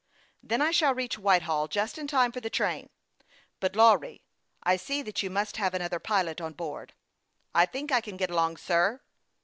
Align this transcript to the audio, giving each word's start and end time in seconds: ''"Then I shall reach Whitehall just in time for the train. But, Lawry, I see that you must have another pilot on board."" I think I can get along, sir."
''"Then 0.41 0.63
I 0.63 0.71
shall 0.71 0.95
reach 0.95 1.19
Whitehall 1.19 1.67
just 1.67 1.99
in 1.99 2.07
time 2.07 2.31
for 2.31 2.41
the 2.41 2.49
train. 2.49 2.89
But, 3.59 3.75
Lawry, 3.75 4.23
I 4.63 4.75
see 4.75 5.03
that 5.03 5.21
you 5.21 5.29
must 5.29 5.57
have 5.57 5.75
another 5.75 5.99
pilot 5.99 6.41
on 6.41 6.53
board."" 6.53 6.95
I 7.61 7.67
think 7.67 7.91
I 7.91 8.01
can 8.01 8.17
get 8.17 8.31
along, 8.31 8.57
sir." 8.57 9.01